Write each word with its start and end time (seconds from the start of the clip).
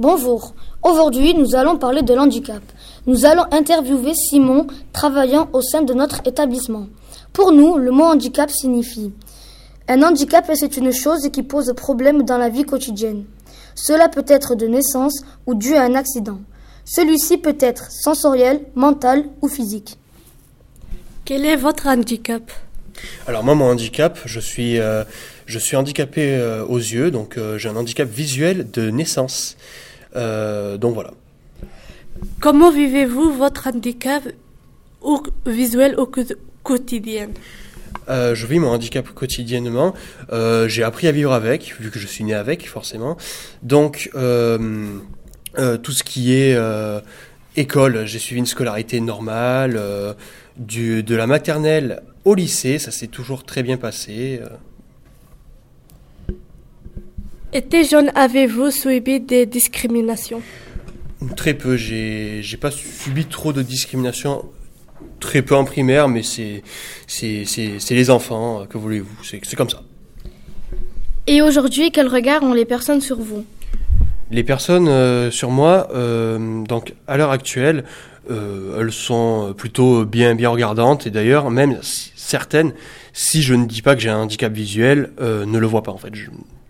Bonjour, 0.00 0.54
aujourd'hui 0.82 1.34
nous 1.34 1.54
allons 1.54 1.76
parler 1.76 2.00
de 2.00 2.14
l'handicap. 2.14 2.62
Nous 3.06 3.26
allons 3.26 3.44
interviewer 3.50 4.14
Simon 4.14 4.66
travaillant 4.94 5.50
au 5.52 5.60
sein 5.60 5.82
de 5.82 5.92
notre 5.92 6.26
établissement. 6.26 6.86
Pour 7.34 7.52
nous, 7.52 7.76
le 7.76 7.90
mot 7.90 8.04
handicap 8.04 8.50
signifie 8.50 9.12
un 9.88 10.02
handicap 10.02 10.50
c'est 10.54 10.78
une 10.78 10.90
chose 10.90 11.28
qui 11.30 11.42
pose 11.42 11.74
problème 11.76 12.22
dans 12.22 12.38
la 12.38 12.48
vie 12.48 12.64
quotidienne. 12.64 13.26
Cela 13.74 14.08
peut 14.08 14.24
être 14.26 14.54
de 14.54 14.66
naissance 14.66 15.20
ou 15.46 15.54
dû 15.54 15.74
à 15.74 15.82
un 15.82 15.94
accident. 15.94 16.38
Celui-ci 16.86 17.36
peut 17.36 17.58
être 17.60 17.90
sensoriel, 17.90 18.64
mental 18.74 19.24
ou 19.42 19.48
physique. 19.48 19.98
Quel 21.26 21.44
est 21.44 21.56
votre 21.56 21.88
handicap? 21.88 22.50
Alors 23.26 23.44
moi, 23.44 23.54
mon 23.54 23.66
handicap, 23.66 24.18
je 24.24 24.40
suis, 24.40 24.78
euh, 24.78 25.04
je 25.46 25.58
suis 25.58 25.76
handicapé 25.76 26.34
euh, 26.34 26.64
aux 26.64 26.78
yeux, 26.78 27.10
donc 27.10 27.36
euh, 27.36 27.58
j'ai 27.58 27.68
un 27.68 27.76
handicap 27.76 28.08
visuel 28.08 28.70
de 28.70 28.90
naissance. 28.90 29.56
donc 30.14 30.94
voilà. 30.94 31.12
Comment 32.40 32.70
vivez-vous 32.70 33.32
votre 33.32 33.68
handicap 33.68 34.22
au 35.00 35.22
visuel 35.46 35.94
au 35.96 36.10
quotidien? 36.62 37.28
Euh, 38.08 38.34
je 38.34 38.46
vis 38.46 38.58
mon 38.58 38.68
handicap 38.68 39.08
quotidiennement. 39.08 39.94
Euh, 40.32 40.68
j'ai 40.68 40.82
appris 40.82 41.06
à 41.06 41.12
vivre 41.12 41.32
avec, 41.32 41.74
vu 41.78 41.90
que 41.90 41.98
je 41.98 42.06
suis 42.06 42.24
né 42.24 42.34
avec, 42.34 42.68
forcément. 42.68 43.16
Donc, 43.62 44.10
euh, 44.14 44.98
tout 45.82 45.92
ce 45.92 46.02
qui 46.02 46.34
est 46.34 46.56
école, 47.56 48.06
j'ai 48.06 48.18
suivi 48.18 48.38
une 48.38 48.46
scolarité 48.46 49.00
normale, 49.00 49.80
du, 50.56 51.02
de 51.02 51.14
la 51.14 51.26
maternelle 51.26 52.02
au 52.24 52.34
lycée, 52.34 52.78
ça 52.78 52.90
s'est 52.90 53.06
toujours 53.06 53.44
très 53.44 53.62
bien 53.62 53.76
passé. 53.76 54.40
Était 57.52 57.84
jeune, 57.84 58.12
avez-vous 58.14 58.70
subi 58.70 59.20
des 59.20 59.46
discriminations? 59.46 60.42
Très 61.36 61.54
peu, 61.54 61.76
j'ai 61.76 62.42
pas 62.60 62.70
subi 62.70 63.26
trop 63.26 63.52
de 63.52 63.62
discrimination 63.62 64.44
très 65.18 65.42
peu 65.42 65.54
en 65.54 65.64
primaire, 65.64 66.08
mais 66.08 66.22
c'est 66.22 66.62
les 67.90 68.10
enfants, 68.10 68.66
que 68.66 68.78
voulez-vous, 68.78 69.24
c'est 69.24 69.56
comme 69.56 69.68
ça. 69.68 69.82
Et 71.26 71.42
aujourd'hui, 71.42 71.90
quel 71.90 72.08
regard 72.08 72.42
ont 72.42 72.54
les 72.54 72.64
personnes 72.64 73.00
sur 73.00 73.18
vous? 73.18 73.44
Les 74.30 74.44
personnes 74.44 74.88
euh, 74.88 75.30
sur 75.30 75.50
moi, 75.50 75.88
euh, 75.92 76.62
donc 76.64 76.94
à 77.08 77.16
l'heure 77.16 77.32
actuelle, 77.32 77.84
euh, 78.30 78.80
elles 78.80 78.92
sont 78.92 79.54
plutôt 79.56 80.04
bien 80.04 80.36
bien 80.36 80.48
regardantes 80.50 81.06
et 81.06 81.10
d'ailleurs 81.10 81.50
même 81.50 81.78
certaines, 81.82 82.72
si 83.12 83.42
je 83.42 83.54
ne 83.54 83.66
dis 83.66 83.82
pas 83.82 83.96
que 83.96 84.00
j'ai 84.00 84.08
un 84.08 84.18
handicap 84.18 84.52
visuel, 84.52 85.10
ne 85.20 85.58
le 85.58 85.66
voient 85.66 85.82
pas 85.82 85.90
en 85.90 85.98
fait. 85.98 86.12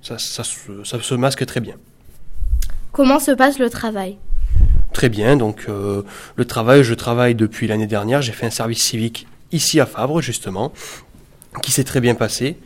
ça, 0.00 0.16
ça, 0.18 0.42
ça 0.84 1.02
se 1.02 1.14
masque 1.14 1.44
très 1.44 1.60
bien. 1.60 1.74
Comment 2.92 3.20
se 3.20 3.32
passe 3.32 3.58
le 3.58 3.68
travail? 3.68 4.16
Très 4.94 5.10
bien. 5.10 5.36
Donc 5.36 5.66
le 5.68 6.44
travail, 6.46 6.82
je 6.82 6.94
travaille 6.94 7.34
depuis 7.34 7.66
l'année 7.66 7.86
dernière. 7.86 8.22
J'ai 8.22 8.32
fait 8.32 8.46
un 8.46 8.50
service 8.50 8.82
civique 8.82 9.26
ici 9.52 9.80
à 9.80 9.86
Fabre 9.86 10.22
justement, 10.22 10.72
qui 11.62 11.72
s'est 11.72 11.84
très 11.84 12.00
bien 12.00 12.14
passé. 12.14 12.56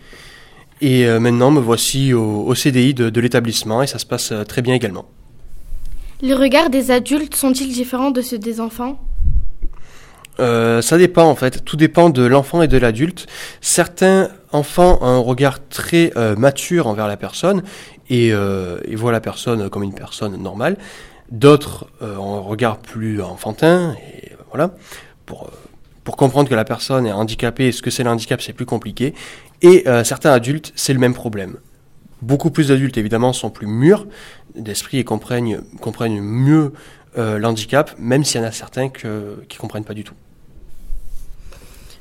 Et 0.81 1.07
euh, 1.07 1.21
maintenant 1.21 1.51
me 1.51 1.61
voici 1.61 2.13
au, 2.13 2.55
CDI 2.55 2.95
de, 2.95 3.21
l'établissement 3.21 3.83
et 3.83 3.87
ça 3.87 3.99
se 3.99 4.07
passe 4.07 4.33
euh, 4.33 4.45
très 4.45 4.63
bien 4.63 4.75
également. 4.75 5.07
Les 6.21 6.35
regards 6.35 6.71
des 6.71 6.91
adultes 6.91 7.35
sont-ils 7.35 7.73
différents 7.73 8.11
de 8.11 8.23
ceux 8.23 8.39
des 8.39 8.61
enfants? 8.61 9.01
Ça 10.37 10.99
dépend 10.99 11.27
en 11.27 11.37
fait, 11.37 11.65
tout 11.65 11.77
dépend 11.77 12.11
de 12.11 12.25
l'enfant 12.25 12.61
et 12.61 12.67
de 12.67 12.77
l'adulte. 12.77 13.27
Certains 13.61 14.31
enfants 14.51 14.99
ont 15.01 15.07
un 15.07 15.19
regard 15.19 15.61
très 15.69 16.13
mature 16.37 16.89
envers 16.89 17.07
la 17.07 17.17
personne 17.17 17.63
et, 18.11 18.31
et 18.31 18.97
voient 18.97 19.13
la 19.13 19.21
personne 19.21 19.71
comme 19.71 19.85
une 19.85 19.95
personne 19.95 20.37
normale. 20.37 20.77
D'autres 21.31 21.87
euh, 22.03 22.17
ont 22.17 22.37
un 22.37 22.41
regard 22.41 22.79
plus 22.79 23.21
enfantin, 23.23 23.97
et 23.99 24.33
voilà, 24.51 24.75
pour, 25.25 25.45
euh, 25.45 25.51
pour 26.05 26.17
comprendre 26.17 26.49
que 26.49 26.55
la 26.55 26.65
personne 26.65 27.07
est 27.07 27.13
handicapée 27.13 27.69
et 27.69 27.73
ce 27.73 27.83
que 27.83 27.91
c'est 27.91 28.05
l'handicap, 28.05 28.41
c'est 28.41 28.53
plus 28.53 28.67
compliqué. 28.67 29.15
Et 29.63 29.89
euh, 29.89 30.05
certains 30.05 30.33
adultes, 30.33 30.73
c'est 30.77 30.93
le 30.93 31.01
même 31.01 31.15
problème. 31.15 31.57
Beaucoup 32.23 32.51
plus 32.51 32.69
d'adultes, 32.69 32.97
évidemment, 32.97 33.33
sont 33.33 33.51
plus 33.51 33.67
mûrs 33.67 34.07
d'esprit 34.55 34.99
et 34.99 35.05
comprennent, 35.05 35.63
comprennent 35.81 36.21
mieux 36.21 36.73
l'handicap, 37.17 37.95
même 37.97 38.25
s'il 38.25 38.41
y 38.41 38.45
en 38.45 38.47
a 38.49 38.51
certains 38.51 38.89
qui 38.89 39.07
ne 39.07 39.59
comprennent 39.59 39.85
pas 39.85 39.95
du 39.95 40.03
tout. 40.03 40.15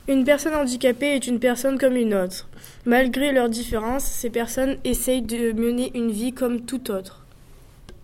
Une 0.10 0.26
personne 0.26 0.54
handicapée 0.54 1.16
est 1.16 1.28
une 1.28 1.40
personne 1.40 1.78
comme 1.78 1.96
une 1.96 2.14
autre. 2.14 2.50
Malgré 2.86 3.32
leurs 3.32 3.48
différences, 3.48 4.04
ces 4.04 4.30
personnes 4.30 4.76
essayent 4.84 5.22
de 5.22 5.54
mener 5.54 5.92
une 5.96 6.12
vie 6.12 6.34
comme 6.34 6.66
tout 6.66 6.92
autre. 6.92 7.23